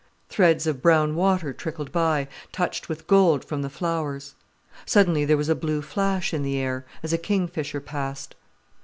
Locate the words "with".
2.89-3.05